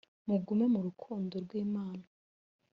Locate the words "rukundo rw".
0.87-1.51